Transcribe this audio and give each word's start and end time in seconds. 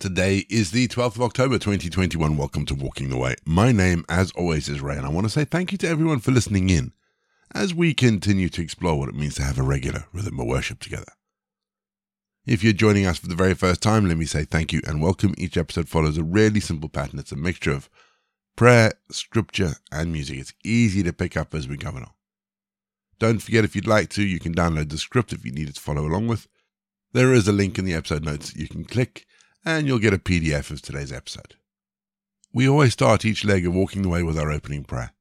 Today 0.00 0.46
is 0.48 0.70
the 0.70 0.86
12th 0.86 1.16
of 1.16 1.22
October 1.22 1.58
2021. 1.58 2.36
Welcome 2.36 2.64
to 2.66 2.74
Walking 2.76 3.08
the 3.08 3.16
Way. 3.16 3.34
My 3.44 3.72
name, 3.72 4.04
as 4.08 4.30
always, 4.30 4.68
is 4.68 4.80
Ray, 4.80 4.96
and 4.96 5.04
I 5.04 5.08
want 5.08 5.26
to 5.26 5.28
say 5.28 5.44
thank 5.44 5.72
you 5.72 5.78
to 5.78 5.88
everyone 5.88 6.20
for 6.20 6.30
listening 6.30 6.70
in 6.70 6.92
as 7.52 7.74
we 7.74 7.94
continue 7.94 8.48
to 8.50 8.62
explore 8.62 8.96
what 8.96 9.08
it 9.08 9.16
means 9.16 9.34
to 9.34 9.42
have 9.42 9.58
a 9.58 9.64
regular 9.64 10.04
rhythm 10.12 10.38
of 10.38 10.46
worship 10.46 10.78
together. 10.78 11.10
If 12.46 12.62
you're 12.62 12.74
joining 12.74 13.06
us 13.06 13.18
for 13.18 13.26
the 13.26 13.34
very 13.34 13.54
first 13.54 13.82
time, 13.82 14.06
let 14.06 14.16
me 14.16 14.24
say 14.24 14.44
thank 14.44 14.72
you 14.72 14.80
and 14.86 15.02
welcome. 15.02 15.34
Each 15.36 15.56
episode 15.56 15.88
follows 15.88 16.16
a 16.16 16.22
really 16.22 16.60
simple 16.60 16.88
pattern. 16.88 17.18
It's 17.18 17.32
a 17.32 17.36
mixture 17.36 17.72
of 17.72 17.90
prayer, 18.54 18.92
scripture, 19.10 19.72
and 19.90 20.12
music. 20.12 20.38
It's 20.38 20.54
easy 20.62 21.02
to 21.02 21.12
pick 21.12 21.36
up 21.36 21.56
as 21.56 21.66
we 21.66 21.76
go 21.76 21.90
along. 21.90 22.12
Don't 23.18 23.40
forget, 23.40 23.64
if 23.64 23.74
you'd 23.74 23.88
like 23.88 24.10
to, 24.10 24.22
you 24.22 24.38
can 24.38 24.54
download 24.54 24.90
the 24.90 24.98
script 24.98 25.32
if 25.32 25.44
you 25.44 25.50
need 25.50 25.68
it 25.68 25.74
to 25.74 25.80
follow 25.80 26.06
along 26.06 26.28
with. 26.28 26.46
There 27.14 27.34
is 27.34 27.48
a 27.48 27.52
link 27.52 27.80
in 27.80 27.84
the 27.84 27.94
episode 27.94 28.24
notes 28.24 28.54
you 28.54 28.68
can 28.68 28.84
click 28.84 29.26
and 29.64 29.86
you'll 29.86 29.98
get 29.98 30.14
a 30.14 30.18
PDF 30.18 30.70
of 30.70 30.82
today's 30.82 31.12
episode. 31.12 31.54
We 32.52 32.68
always 32.68 32.92
start 32.92 33.24
each 33.24 33.44
leg 33.44 33.66
of 33.66 33.74
walking 33.74 34.02
the 34.02 34.08
way 34.08 34.22
with 34.22 34.38
our 34.38 34.50
opening 34.50 34.84
prayer. 34.84 35.12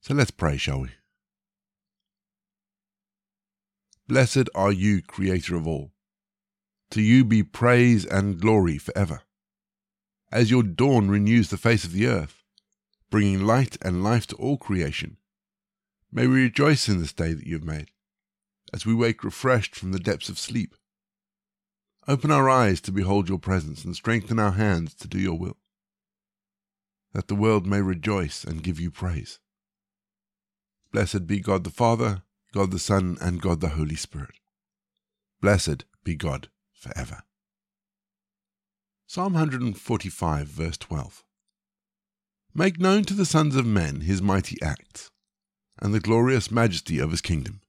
So 0.00 0.14
let's 0.14 0.30
pray, 0.30 0.56
shall 0.56 0.82
we? 0.82 0.90
Blessed 4.06 4.48
are 4.54 4.72
you, 4.72 5.02
Creator 5.02 5.56
of 5.56 5.66
all. 5.66 5.92
To 6.90 7.00
you 7.00 7.24
be 7.24 7.42
praise 7.42 8.04
and 8.04 8.38
glory 8.38 8.78
forever. 8.78 9.22
As 10.30 10.50
your 10.50 10.62
dawn 10.62 11.08
renews 11.08 11.48
the 11.48 11.56
face 11.56 11.84
of 11.84 11.92
the 11.92 12.06
earth, 12.06 12.42
bringing 13.10 13.46
light 13.46 13.78
and 13.82 14.04
life 14.04 14.26
to 14.28 14.36
all 14.36 14.58
creation, 14.58 15.16
may 16.12 16.26
we 16.26 16.42
rejoice 16.42 16.88
in 16.88 17.00
this 17.00 17.12
day 17.12 17.32
that 17.32 17.46
you 17.46 17.54
have 17.54 17.64
made, 17.64 17.90
as 18.72 18.84
we 18.84 18.94
wake 18.94 19.24
refreshed 19.24 19.74
from 19.74 19.92
the 19.92 19.98
depths 19.98 20.28
of 20.28 20.38
sleep 20.38 20.74
Open 22.06 22.30
our 22.30 22.50
eyes 22.50 22.82
to 22.82 22.92
behold 22.92 23.30
your 23.30 23.38
presence 23.38 23.82
and 23.84 23.96
strengthen 23.96 24.38
our 24.38 24.52
hands 24.52 24.94
to 24.96 25.08
do 25.08 25.18
your 25.18 25.38
will, 25.38 25.56
that 27.14 27.28
the 27.28 27.34
world 27.34 27.66
may 27.66 27.80
rejoice 27.80 28.44
and 28.44 28.62
give 28.62 28.78
you 28.78 28.90
praise. 28.90 29.38
Blessed 30.92 31.26
be 31.26 31.40
God 31.40 31.64
the 31.64 31.70
Father, 31.70 32.22
God 32.52 32.72
the 32.72 32.78
Son, 32.78 33.16
and 33.22 33.40
God 33.40 33.60
the 33.60 33.70
Holy 33.70 33.96
Spirit. 33.96 34.34
Blessed 35.40 35.86
be 36.04 36.14
God 36.14 36.48
forever. 36.72 37.22
Psalm 39.06 39.32
145, 39.32 40.46
verse 40.46 40.76
12. 40.76 41.24
Make 42.54 42.78
known 42.78 43.04
to 43.04 43.14
the 43.14 43.24
sons 43.24 43.56
of 43.56 43.64
men 43.64 44.02
his 44.02 44.20
mighty 44.20 44.60
acts, 44.60 45.10
and 45.80 45.94
the 45.94 46.00
glorious 46.00 46.50
majesty 46.50 46.98
of 46.98 47.10
his 47.10 47.22
kingdom. 47.22 47.62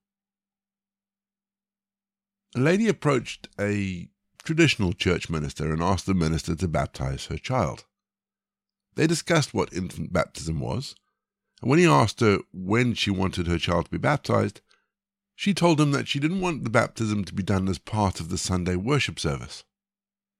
A 2.55 2.59
lady 2.59 2.87
approached 2.87 3.47
a 3.59 4.09
traditional 4.45 4.93
church 4.93 5.29
minister 5.29 5.73
and 5.73 5.81
asked 5.81 6.05
the 6.05 6.13
minister 6.13 6.55
to 6.55 6.67
baptize 6.67 7.25
her 7.25 7.37
child. 7.37 7.83
They 8.95 9.07
discussed 9.07 9.53
what 9.53 9.73
infant 9.73 10.13
baptism 10.13 10.59
was, 10.59 10.95
and 11.61 11.69
when 11.69 11.79
he 11.79 11.85
asked 11.85 12.21
her 12.21 12.39
when 12.53 12.93
she 12.93 13.09
wanted 13.09 13.47
her 13.47 13.57
child 13.57 13.85
to 13.85 13.91
be 13.91 13.97
baptized, 13.97 14.61
she 15.35 15.53
told 15.53 15.81
him 15.81 15.91
that 15.91 16.07
she 16.07 16.19
didn't 16.19 16.39
want 16.39 16.63
the 16.63 16.69
baptism 16.69 17.25
to 17.25 17.33
be 17.33 17.43
done 17.43 17.67
as 17.67 17.79
part 17.79 18.19
of 18.21 18.29
the 18.29 18.37
Sunday 18.37 18.75
worship 18.75 19.19
service. 19.19 19.65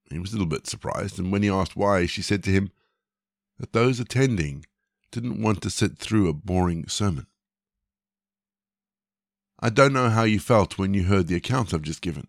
He 0.10 0.20
was 0.20 0.32
a 0.32 0.36
little 0.36 0.48
bit 0.48 0.68
surprised, 0.68 1.20
and 1.20 1.32
when 1.32 1.44
he 1.44 1.50
asked 1.50 1.76
why, 1.76 2.06
she 2.06 2.22
said 2.22 2.44
to 2.44 2.52
him 2.52 2.72
that 3.60 3.74
those 3.74 4.00
attending 4.00 4.66
didn't 5.12 5.42
want 5.42 5.62
to 5.64 5.70
sit 5.70 5.98
through 5.98 6.30
a 6.30 6.34
boring 6.34 6.88
sermon. 6.88 7.26
I 9.60 9.70
don't 9.70 9.94
know 9.94 10.10
how 10.10 10.24
you 10.24 10.40
felt 10.40 10.78
when 10.78 10.94
you 10.94 11.06
heard 11.06 11.28
the 11.28 11.36
account 11.36 11.74
I've 11.74 11.82
just 11.82 12.02
given. 12.02 12.28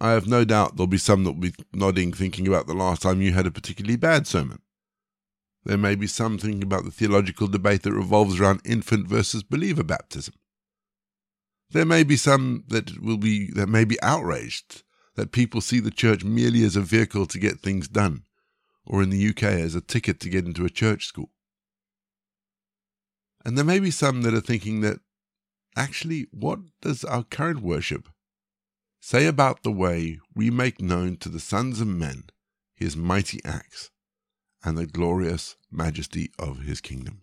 I 0.00 0.12
have 0.12 0.26
no 0.26 0.44
doubt 0.44 0.76
there'll 0.76 0.86
be 0.86 0.96
some 0.96 1.24
that 1.24 1.32
will 1.32 1.40
be 1.40 1.54
nodding, 1.74 2.12
thinking 2.12 2.48
about 2.48 2.66
the 2.66 2.74
last 2.74 3.02
time 3.02 3.20
you 3.20 3.32
had 3.32 3.46
a 3.46 3.50
particularly 3.50 3.96
bad 3.96 4.26
sermon. 4.26 4.60
There 5.64 5.76
may 5.76 5.94
be 5.94 6.06
some 6.06 6.38
thinking 6.38 6.62
about 6.62 6.84
the 6.84 6.90
theological 6.90 7.46
debate 7.46 7.82
that 7.82 7.92
revolves 7.92 8.40
around 8.40 8.62
infant 8.64 9.06
versus 9.06 9.42
believer 9.42 9.84
baptism. 9.84 10.34
There 11.70 11.84
may 11.84 12.02
be 12.02 12.16
some 12.16 12.64
that 12.68 12.98
will 12.98 13.18
be 13.18 13.50
that 13.52 13.68
may 13.68 13.84
be 13.84 14.00
outraged 14.02 14.82
that 15.16 15.32
people 15.32 15.60
see 15.60 15.80
the 15.80 15.90
church 15.90 16.24
merely 16.24 16.64
as 16.64 16.76
a 16.76 16.80
vehicle 16.80 17.26
to 17.26 17.38
get 17.38 17.60
things 17.60 17.86
done, 17.86 18.24
or 18.86 19.02
in 19.02 19.10
the 19.10 19.28
UK 19.28 19.42
as 19.42 19.74
a 19.74 19.82
ticket 19.82 20.18
to 20.20 20.30
get 20.30 20.46
into 20.46 20.64
a 20.64 20.70
church 20.70 21.04
school. 21.04 21.30
And 23.44 23.56
there 23.56 23.64
may 23.64 23.80
be 23.80 23.90
some 23.90 24.22
that 24.22 24.34
are 24.34 24.40
thinking 24.40 24.80
that 24.80 25.00
actually, 25.76 26.26
what 26.30 26.60
does 26.80 27.04
our 27.04 27.22
current 27.22 27.60
worship 27.60 28.08
say 29.00 29.26
about 29.26 29.62
the 29.62 29.72
way 29.72 30.20
we 30.34 30.50
make 30.50 30.80
known 30.80 31.16
to 31.16 31.28
the 31.28 31.40
sons 31.40 31.80
of 31.80 31.88
men 31.88 32.24
his 32.74 32.96
mighty 32.96 33.40
acts 33.44 33.90
and 34.64 34.76
the 34.76 34.86
glorious 34.86 35.56
majesty 35.70 36.30
of 36.38 36.60
his 36.60 36.80
kingdom. 36.80 37.22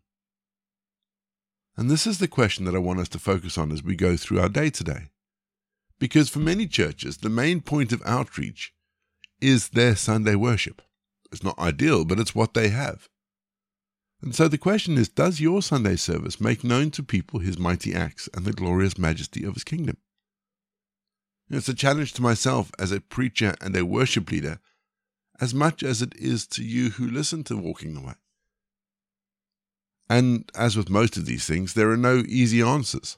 And 1.75 1.89
this 1.89 2.07
is 2.07 2.19
the 2.19 2.27
question 2.27 2.65
that 2.65 2.75
I 2.75 2.79
want 2.79 2.99
us 2.99 3.09
to 3.09 3.19
focus 3.19 3.57
on 3.57 3.71
as 3.71 3.83
we 3.83 3.95
go 3.95 4.17
through 4.17 4.39
our 4.39 4.49
day 4.49 4.69
today. 4.69 5.09
Because 5.99 6.29
for 6.29 6.39
many 6.39 6.67
churches, 6.67 7.17
the 7.17 7.29
main 7.29 7.61
point 7.61 7.91
of 7.91 8.03
outreach 8.05 8.73
is 9.41 9.69
their 9.69 9.95
Sunday 9.95 10.35
worship. 10.35 10.81
It's 11.31 11.43
not 11.43 11.59
ideal, 11.59 12.05
but 12.05 12.19
it's 12.19 12.35
what 12.35 12.53
they 12.53 12.69
have. 12.69 13.09
And 14.21 14.33
so 14.33 14.47
the 14.47 14.57
question 14.57 14.97
is 14.97 15.09
Does 15.09 15.39
your 15.39 15.61
Sunday 15.61 15.95
service 15.95 16.41
make 16.41 16.63
known 16.63 16.89
to 16.91 17.03
people 17.03 17.39
his 17.39 17.57
mighty 17.57 17.93
acts 17.93 18.27
and 18.33 18.45
the 18.45 18.53
glorious 18.53 18.97
majesty 18.97 19.43
of 19.43 19.53
his 19.53 19.63
kingdom? 19.63 19.97
It's 21.49 21.69
a 21.69 21.73
challenge 21.73 22.13
to 22.13 22.21
myself 22.21 22.71
as 22.77 22.91
a 22.91 22.99
preacher 22.99 23.55
and 23.61 23.75
a 23.75 23.85
worship 23.85 24.31
leader, 24.31 24.59
as 25.39 25.53
much 25.53 25.81
as 25.81 26.01
it 26.01 26.13
is 26.15 26.45
to 26.47 26.63
you 26.63 26.91
who 26.91 27.07
listen 27.07 27.43
to 27.45 27.55
Walking 27.55 27.93
the 27.93 28.01
Way. 28.01 28.15
And 30.09 30.49
as 30.55 30.75
with 30.75 30.89
most 30.89 31.15
of 31.15 31.25
these 31.25 31.45
things, 31.45 31.73
there 31.73 31.89
are 31.89 31.97
no 31.97 32.23
easy 32.27 32.61
answers. 32.61 33.17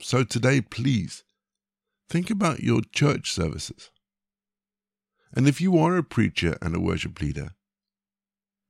So 0.00 0.24
today, 0.24 0.60
please, 0.60 1.24
think 2.08 2.30
about 2.30 2.60
your 2.60 2.82
church 2.92 3.32
services. 3.32 3.90
And 5.32 5.46
if 5.46 5.60
you 5.60 5.78
are 5.78 5.96
a 5.96 6.02
preacher 6.02 6.56
and 6.62 6.74
a 6.74 6.80
worship 6.80 7.20
leader, 7.20 7.50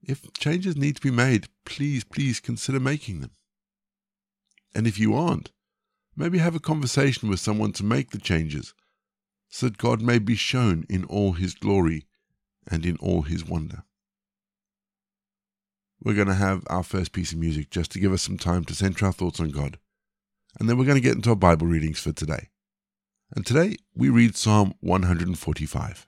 if 0.03 0.33
changes 0.35 0.77
need 0.77 0.97
to 0.97 1.03
be 1.03 1.11
made, 1.11 1.49
please, 1.65 2.05
please 2.05 2.41
consider 2.41 2.81
making 2.81 3.21
them. 3.21 3.33
And 4.75 4.87
if 4.87 4.99
you 4.99 5.15
aren't, 5.15 5.51
Maybe 6.19 6.39
have 6.39 6.57
a 6.57 6.61
conversation 6.61 7.29
with 7.29 7.39
someone 7.39 7.71
to 7.75 7.85
make 7.85 8.11
the 8.11 8.19
changes 8.19 8.75
so 9.49 9.67
that 9.67 9.79
God 9.79 10.03
may 10.03 10.19
be 10.19 10.35
shown 10.35 10.85
in 10.91 11.05
all 11.05 11.35
his 11.35 11.55
glory 11.55 12.07
and 12.67 12.85
in 12.85 12.97
all 12.97 13.23
his 13.23 13.45
wonder. 13.45 13.85
We're 16.03 16.17
going 16.17 16.27
to 16.27 16.35
have 16.35 16.65
our 16.69 16.83
first 16.83 17.13
piece 17.13 17.31
of 17.31 17.39
music 17.39 17.71
just 17.71 17.93
to 17.93 18.01
give 18.01 18.13
us 18.13 18.23
some 18.23 18.37
time 18.37 18.65
to 18.65 18.75
center 18.75 19.07
our 19.07 19.13
thoughts 19.13 19.39
on 19.39 19.51
God. 19.51 19.79
And 20.59 20.69
then 20.69 20.77
we're 20.77 20.87
going 20.87 20.97
to 20.97 21.01
get 21.01 21.15
into 21.15 21.31
our 21.31 21.37
Bible 21.37 21.69
readings 21.69 22.01
for 22.01 22.11
today. 22.11 22.49
And 23.37 23.47
today 23.47 23.77
we 23.95 24.09
read 24.09 24.35
Psalm 24.35 24.75
145. 24.81 26.08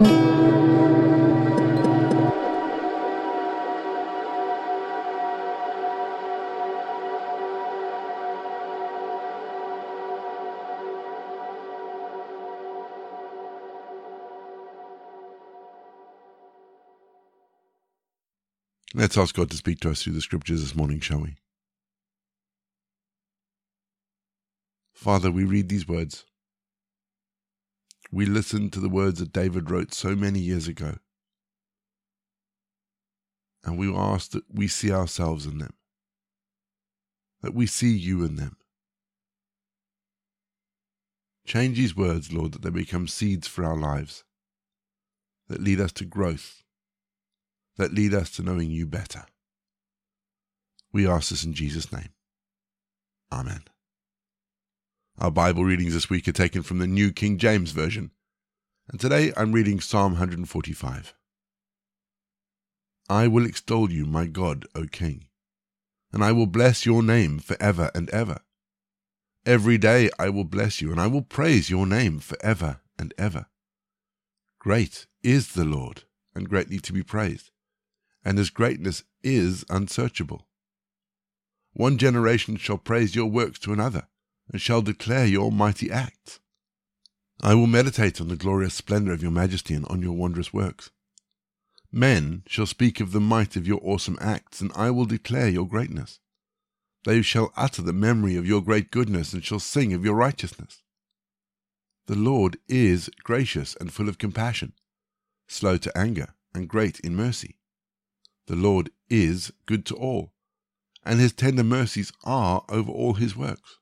Let's 0.00 0.10
ask 19.16 19.34
God 19.34 19.50
to 19.50 19.56
speak 19.56 19.80
to 19.80 19.90
us 19.90 20.02
through 20.02 20.12
the 20.12 20.20
scriptures 20.20 20.60
this 20.60 20.76
morning, 20.76 21.00
shall 21.00 21.18
we? 21.18 21.34
Father, 24.92 25.32
we 25.32 25.42
read 25.42 25.68
these 25.68 25.88
words 25.88 26.24
we 28.10 28.26
listen 28.26 28.70
to 28.70 28.80
the 28.80 28.88
words 28.88 29.20
that 29.20 29.32
David 29.32 29.70
wrote 29.70 29.92
so 29.92 30.16
many 30.16 30.40
years 30.40 30.66
ago. 30.66 30.96
And 33.64 33.78
we 33.78 33.94
ask 33.94 34.30
that 34.30 34.44
we 34.52 34.68
see 34.68 34.90
ourselves 34.90 35.44
in 35.44 35.58
them, 35.58 35.74
that 37.42 37.54
we 37.54 37.66
see 37.66 37.94
you 37.94 38.24
in 38.24 38.36
them. 38.36 38.56
Change 41.46 41.76
these 41.76 41.96
words, 41.96 42.32
Lord, 42.32 42.52
that 42.52 42.62
they 42.62 42.70
become 42.70 43.08
seeds 43.08 43.48
for 43.48 43.64
our 43.64 43.76
lives, 43.76 44.24
that 45.48 45.62
lead 45.62 45.80
us 45.80 45.92
to 45.92 46.04
growth, 46.04 46.62
that 47.76 47.92
lead 47.92 48.14
us 48.14 48.30
to 48.32 48.42
knowing 48.42 48.70
you 48.70 48.86
better. 48.86 49.24
We 50.92 51.06
ask 51.06 51.30
this 51.30 51.44
in 51.44 51.54
Jesus' 51.54 51.92
name. 51.92 52.10
Amen. 53.30 53.64
Our 55.20 55.32
Bible 55.32 55.64
readings 55.64 55.94
this 55.94 56.08
week 56.08 56.28
are 56.28 56.32
taken 56.32 56.62
from 56.62 56.78
the 56.78 56.86
New 56.86 57.10
King 57.10 57.38
James 57.38 57.72
Version, 57.72 58.12
and 58.88 59.00
today 59.00 59.32
I'm 59.36 59.50
reading 59.50 59.80
Psalm 59.80 60.12
145. 60.12 61.12
I 63.10 63.26
will 63.26 63.44
extol 63.44 63.90
you, 63.90 64.06
my 64.06 64.26
God, 64.26 64.64
O 64.76 64.84
King, 64.84 65.26
and 66.12 66.22
I 66.22 66.30
will 66.30 66.46
bless 66.46 66.86
your 66.86 67.02
name 67.02 67.40
for 67.40 67.56
ever 67.58 67.90
and 67.96 68.08
ever. 68.10 68.42
Every 69.44 69.76
day 69.76 70.08
I 70.20 70.28
will 70.28 70.44
bless 70.44 70.80
you, 70.80 70.92
and 70.92 71.00
I 71.00 71.08
will 71.08 71.22
praise 71.22 71.68
your 71.68 71.84
name 71.84 72.20
for 72.20 72.38
ever 72.40 72.80
and 72.96 73.12
ever. 73.18 73.46
Great 74.60 75.08
is 75.24 75.54
the 75.54 75.64
Lord, 75.64 76.04
and 76.32 76.48
greatly 76.48 76.78
to 76.78 76.92
be 76.92 77.02
praised, 77.02 77.50
and 78.24 78.38
his 78.38 78.50
greatness 78.50 79.02
is 79.24 79.64
unsearchable. 79.68 80.46
One 81.72 81.98
generation 81.98 82.56
shall 82.56 82.78
praise 82.78 83.16
your 83.16 83.26
works 83.26 83.58
to 83.60 83.72
another 83.72 84.06
and 84.50 84.60
shall 84.60 84.82
declare 84.82 85.26
your 85.26 85.52
mighty 85.52 85.90
acts. 85.90 86.40
I 87.40 87.54
will 87.54 87.66
meditate 87.66 88.20
on 88.20 88.28
the 88.28 88.36
glorious 88.36 88.74
splendor 88.74 89.12
of 89.12 89.22
your 89.22 89.30
majesty 89.30 89.74
and 89.74 89.86
on 89.86 90.02
your 90.02 90.12
wondrous 90.12 90.52
works. 90.52 90.90
Men 91.92 92.42
shall 92.46 92.66
speak 92.66 93.00
of 93.00 93.12
the 93.12 93.20
might 93.20 93.56
of 93.56 93.66
your 93.66 93.80
awesome 93.82 94.18
acts, 94.20 94.60
and 94.60 94.72
I 94.74 94.90
will 94.90 95.06
declare 95.06 95.48
your 95.48 95.66
greatness. 95.66 96.18
They 97.04 97.22
shall 97.22 97.52
utter 97.56 97.80
the 97.80 97.92
memory 97.92 98.36
of 98.36 98.46
your 98.46 98.60
great 98.60 98.90
goodness, 98.90 99.32
and 99.32 99.44
shall 99.44 99.60
sing 99.60 99.92
of 99.92 100.04
your 100.04 100.14
righteousness. 100.14 100.82
The 102.06 102.16
Lord 102.16 102.58
is 102.68 103.10
gracious 103.22 103.76
and 103.76 103.92
full 103.92 104.08
of 104.08 104.18
compassion, 104.18 104.72
slow 105.46 105.76
to 105.78 105.96
anger, 105.96 106.34
and 106.54 106.68
great 106.68 107.00
in 107.00 107.14
mercy. 107.14 107.56
The 108.46 108.56
Lord 108.56 108.90
is 109.08 109.52
good 109.66 109.86
to 109.86 109.94
all, 109.94 110.32
and 111.04 111.20
his 111.20 111.32
tender 111.32 111.64
mercies 111.64 112.12
are 112.24 112.64
over 112.68 112.90
all 112.90 113.14
his 113.14 113.36
works. 113.36 113.78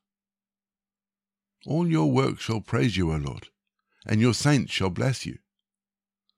All 1.67 1.85
your 1.85 2.09
works 2.09 2.43
shall 2.43 2.61
praise 2.61 2.95
you, 2.95 3.11
O 3.11 3.17
Lord, 3.17 3.49
and 4.05 4.21
your 4.21 4.33
saints 4.33 4.71
shall 4.71 4.89
bless 4.89 5.25
you. 5.25 5.39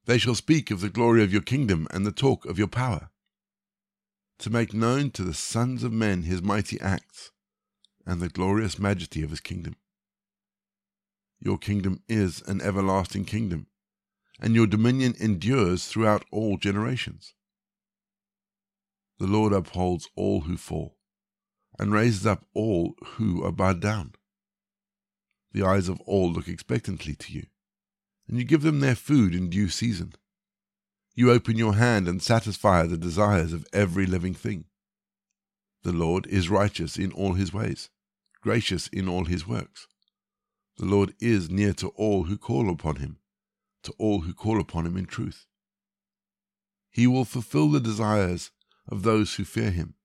They 0.05 0.17
shall 0.17 0.33
speak 0.33 0.71
of 0.71 0.81
the 0.81 0.89
glory 0.89 1.23
of 1.23 1.31
your 1.31 1.43
kingdom 1.43 1.87
and 1.91 2.03
the 2.03 2.11
talk 2.11 2.45
of 2.45 2.57
your 2.57 2.67
power, 2.67 3.11
to 4.39 4.49
make 4.49 4.73
known 4.73 5.11
to 5.11 5.23
the 5.23 5.35
sons 5.35 5.83
of 5.83 5.93
men 5.93 6.23
his 6.23 6.41
mighty 6.41 6.81
acts 6.81 7.29
and 8.07 8.19
the 8.19 8.27
glorious 8.27 8.79
majesty 8.79 9.21
of 9.21 9.29
his 9.29 9.39
kingdom. 9.39 9.75
Your 11.39 11.59
kingdom 11.59 12.01
is 12.09 12.41
an 12.47 12.59
everlasting 12.61 13.25
kingdom, 13.25 13.67
and 14.39 14.55
your 14.55 14.65
dominion 14.65 15.13
endures 15.19 15.85
throughout 15.85 16.25
all 16.31 16.57
generations. 16.57 17.35
The 19.19 19.27
Lord 19.27 19.53
upholds 19.53 20.09
all 20.15 20.41
who 20.41 20.57
fall, 20.57 20.97
and 21.77 21.93
raises 21.93 22.25
up 22.25 22.45
all 22.55 22.95
who 23.17 23.43
are 23.43 23.51
bowed 23.51 23.79
down. 23.79 24.15
The 25.51 25.63
eyes 25.63 25.90
of 25.90 26.00
all 26.01 26.31
look 26.31 26.48
expectantly 26.48 27.16
to 27.16 27.34
you, 27.34 27.48
and 28.28 28.38
you 28.38 28.44
give 28.44 28.62
them 28.62 28.80
their 28.80 28.96
food 28.96 29.34
in 29.34 29.50
due 29.50 29.69
season. 29.69 30.13
You 31.16 31.31
open 31.31 31.57
your 31.57 31.75
hand 31.75 32.07
and 32.07 32.22
satisfy 32.22 32.86
the 32.86 32.98
desires 32.98 33.51
of 33.51 33.66
every 33.74 34.06
living 34.06 34.34
thing. 34.34 34.65
The 35.84 35.91
Lord 35.91 36.27
is 36.27 36.50
righteous 36.50 36.98
in 36.98 37.12
all 37.12 37.34
his 37.34 37.51
ways, 37.51 37.89
gracious 38.41 38.88
in 38.89 39.10
all 39.10 39.25
his 39.25 39.48
works. 39.48 39.88
The 40.77 40.86
Lord 40.86 41.13
is 41.20 41.50
near 41.50 41.74
to 41.74 41.89
all 41.89 42.24
who 42.24 42.38
call 42.38 42.70
upon 42.70 42.98
him, 42.98 43.18
to 43.84 43.94
all 43.98 44.22
who 44.22 44.34
call 44.34 44.62
upon 44.62 44.86
him 44.86 44.96
in 44.96 45.06
truth. 45.06 45.46
He 46.91 47.08
will 47.08 47.25
fulfill 47.25 47.70
the 47.70 47.79
desires 47.79 48.51
of 48.88 49.03
those 49.03 49.36
who 49.36 49.44
fear 49.44 49.72
him. 49.72 49.96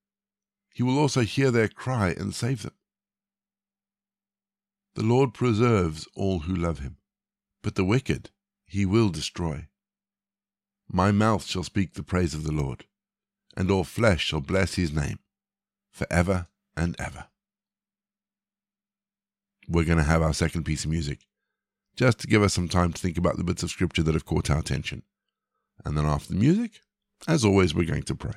He 0.73 0.83
will 0.83 0.99
also 0.99 1.21
hear 1.21 1.51
their 1.51 1.69
cry 1.69 2.11
and 2.11 2.35
save 2.35 2.63
them. 2.63 2.75
The 4.95 5.03
Lord 5.03 5.35
preserves 5.35 6.07
all 6.15 6.41
who 6.41 6.55
love 6.55 6.79
him, 6.79 6.99
but 7.63 7.75
the 7.75 7.85
wicked 7.85 8.31
he 8.65 8.87
will 8.87 9.09
destroy. 9.09 9.69
My 10.89 11.11
mouth 11.11 11.45
shall 11.47 11.65
speak 11.65 11.95
the 11.95 12.03
praise 12.03 12.35
of 12.35 12.45
the 12.45 12.53
Lord, 12.53 12.85
and 13.57 13.71
all 13.71 13.85
flesh 13.85 14.25
shall 14.25 14.41
bless 14.41 14.75
his 14.75 14.93
name 14.93 15.19
for 15.91 16.07
ever 16.11 16.47
and 16.77 16.95
ever. 16.99 17.27
We're 19.69 19.85
going 19.85 19.99
to 19.99 20.05
have 20.05 20.23
our 20.23 20.35
second 20.35 20.65
piece 20.65 20.85
of 20.85 20.91
music, 20.91 21.27
just 21.97 22.19
to 22.21 22.27
give 22.27 22.43
us 22.43 22.55
some 22.55 22.69
time 22.69 22.93
to 22.93 23.01
think 23.01 23.19
about 23.19 23.37
the 23.37 23.45
bits 23.45 23.63
of 23.63 23.71
scripture 23.71 24.03
that 24.03 24.15
have 24.15 24.27
caught 24.27 24.51
our 24.51 24.59
attention. 24.59 25.03
And 25.85 25.97
then 25.97 26.07
after 26.07 26.33
the 26.33 26.39
music, 26.39 26.81
as 27.27 27.45
always, 27.45 27.75
we're 27.75 27.87
going 27.87 28.03
to 28.05 28.15
pray. 28.15 28.35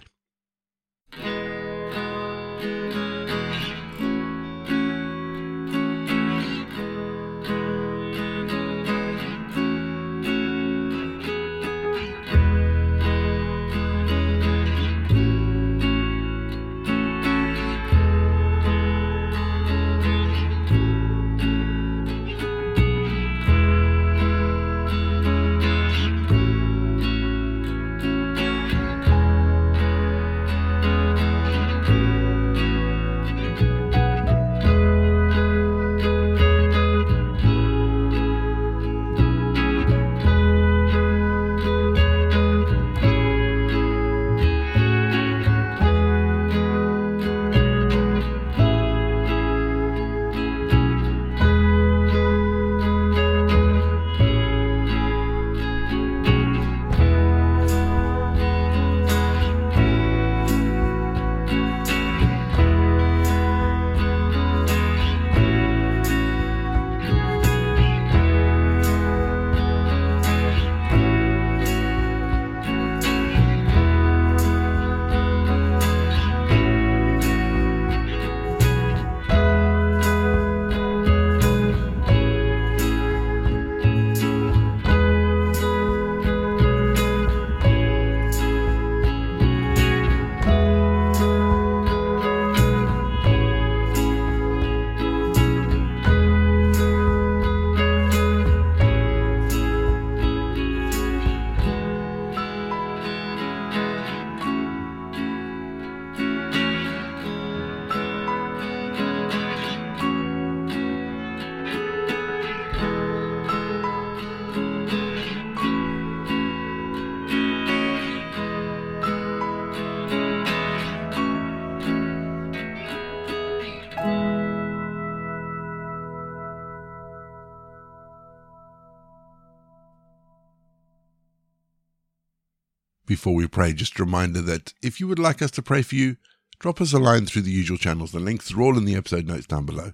Before 133.08 133.34
we 133.34 133.48
pray, 133.48 133.72
just 133.72 133.98
a 133.98 134.04
reminder 134.04 134.42
that 134.42 134.74
if 134.84 135.00
you 135.00 135.08
would 135.08 135.18
like 135.18 135.42
us 135.42 135.52
to 135.52 135.62
pray 135.62 135.82
for 135.82 135.96
you, 135.96 136.18
drop 136.60 136.82
us 136.82 136.92
a 136.92 137.00
line 137.00 137.26
through 137.26 137.44
the 137.44 137.52
usual 137.52 137.78
channels. 137.78 138.12
The 138.12 138.20
links 138.20 138.54
are 138.54 138.62
all 138.62 138.78
in 138.78 138.84
the 138.84 138.96
episode 138.96 139.26
notes 139.26 139.48
down 139.48 139.66
below. 139.66 139.94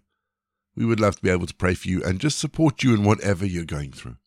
We 0.76 0.84
would 0.84 1.00
love 1.00 1.18
to 1.18 1.22
be 1.22 1.30
able 1.30 1.46
to 1.46 1.54
pray 1.54 1.76
for 1.76 1.88
you 1.88 2.04
and 2.04 2.20
just 2.20 2.40
support 2.40 2.82
you 2.82 2.96
in 2.96 3.04
whatever 3.04 3.46
you're 3.46 3.66
going 3.66 3.92
through. 3.92 4.18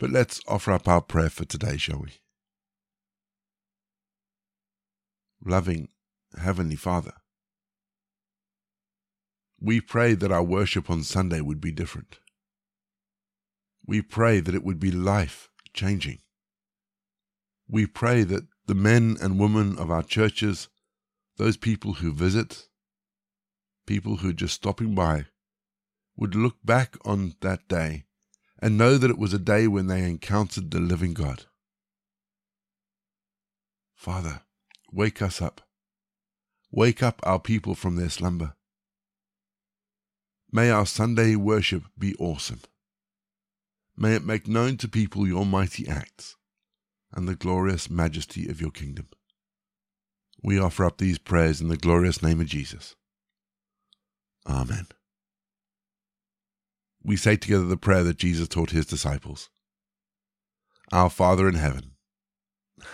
But 0.00 0.10
let's 0.10 0.40
offer 0.48 0.72
up 0.72 0.88
our 0.88 1.00
prayer 1.00 1.30
for 1.30 1.44
today, 1.44 1.76
shall 1.76 2.00
we? 2.00 2.14
Loving 5.44 5.90
Heavenly 6.36 6.74
Father, 6.74 7.12
we 9.60 9.80
pray 9.80 10.14
that 10.14 10.32
our 10.32 10.42
worship 10.42 10.90
on 10.90 11.04
Sunday 11.04 11.40
would 11.40 11.60
be 11.60 11.70
different. 11.70 12.18
We 13.86 14.02
pray 14.02 14.40
that 14.40 14.56
it 14.56 14.64
would 14.64 14.80
be 14.80 14.90
life 14.90 15.50
changing. 15.72 16.18
We 17.72 17.86
pray 17.86 18.22
that 18.24 18.48
the 18.66 18.74
men 18.74 19.16
and 19.22 19.40
women 19.40 19.78
of 19.78 19.90
our 19.90 20.02
churches, 20.02 20.68
those 21.38 21.56
people 21.56 21.94
who 21.94 22.12
visit, 22.12 22.68
people 23.86 24.16
who 24.18 24.28
are 24.28 24.34
just 24.34 24.56
stopping 24.56 24.94
by, 24.94 25.24
would 26.14 26.34
look 26.34 26.56
back 26.62 26.98
on 27.06 27.34
that 27.40 27.66
day 27.68 28.04
and 28.60 28.76
know 28.76 28.98
that 28.98 29.08
it 29.08 29.16
was 29.16 29.32
a 29.32 29.38
day 29.38 29.66
when 29.68 29.86
they 29.86 30.04
encountered 30.04 30.70
the 30.70 30.80
living 30.80 31.14
God. 31.14 31.46
Father, 33.94 34.42
wake 34.92 35.22
us 35.22 35.40
up. 35.40 35.62
Wake 36.70 37.02
up 37.02 37.22
our 37.22 37.40
people 37.40 37.74
from 37.74 37.96
their 37.96 38.10
slumber. 38.10 38.52
May 40.52 40.70
our 40.70 40.84
Sunday 40.84 41.36
worship 41.36 41.84
be 41.98 42.14
awesome. 42.16 42.60
May 43.96 44.14
it 44.14 44.26
make 44.26 44.46
known 44.46 44.76
to 44.76 44.88
people 44.88 45.26
your 45.26 45.46
mighty 45.46 45.88
acts 45.88 46.36
and 47.12 47.28
the 47.28 47.36
glorious 47.36 47.90
majesty 47.90 48.48
of 48.48 48.60
your 48.60 48.70
kingdom. 48.70 49.08
We 50.42 50.58
offer 50.58 50.84
up 50.84 50.98
these 50.98 51.18
prayers 51.18 51.60
in 51.60 51.68
the 51.68 51.76
glorious 51.76 52.22
name 52.22 52.40
of 52.40 52.46
Jesus. 52.46 52.96
Amen 54.46 54.86
we 57.04 57.16
say 57.16 57.36
together 57.36 57.64
the 57.64 57.76
prayer 57.76 58.04
that 58.04 58.18
Jesus 58.18 58.48
taught 58.48 58.70
his 58.70 58.86
disciples 58.86 59.48
Our 60.92 61.10
Father 61.10 61.48
in 61.48 61.54
heaven, 61.54 61.92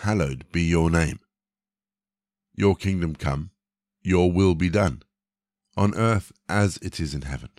hallowed 0.01 0.45
be 0.51 0.63
your 0.63 0.89
name. 0.89 1.19
Your 2.55 2.75
kingdom 2.75 3.15
come, 3.15 3.51
your 4.01 4.31
will 4.31 4.55
be 4.55 4.69
done, 4.69 5.03
on 5.77 5.95
earth 5.95 6.31
as 6.47 6.77
it 6.77 6.99
is 6.99 7.13
in 7.13 7.23
heaven. 7.23 7.49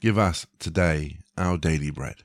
Give 0.00 0.18
us 0.18 0.46
today 0.58 1.18
our 1.36 1.58
daily 1.58 1.90
bread. 1.90 2.24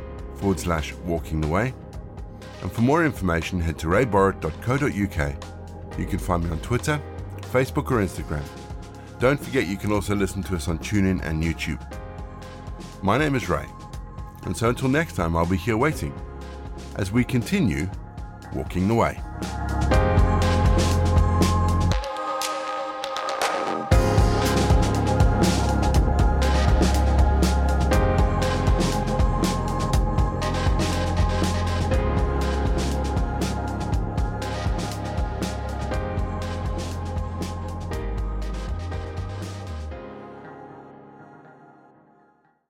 forward 0.41 0.59
slash 0.59 0.93
walking 1.05 1.39
the 1.39 1.47
way. 1.47 1.73
And 2.61 2.71
for 2.71 2.81
more 2.81 3.05
information, 3.05 3.61
head 3.61 3.77
to 3.79 3.87
rayborrett.co.uk. 3.87 5.99
You 5.99 6.05
can 6.05 6.19
find 6.19 6.43
me 6.43 6.49
on 6.49 6.59
Twitter, 6.59 7.01
Facebook, 7.41 7.91
or 7.91 8.03
Instagram. 8.03 8.43
Don't 9.19 9.39
forget 9.39 9.67
you 9.67 9.77
can 9.77 9.91
also 9.91 10.15
listen 10.15 10.41
to 10.43 10.55
us 10.55 10.67
on 10.67 10.79
TuneIn 10.79 11.23
and 11.23 11.43
YouTube. 11.43 11.79
My 13.03 13.17
name 13.17 13.35
is 13.35 13.49
Ray, 13.49 13.65
and 14.43 14.57
so 14.57 14.69
until 14.69 14.89
next 14.89 15.15
time, 15.15 15.35
I'll 15.35 15.45
be 15.45 15.57
here 15.57 15.77
waiting 15.77 16.13
as 16.95 17.11
we 17.11 17.23
continue 17.23 17.89
walking 18.53 18.87
the 18.87 18.95
way. 18.95 19.19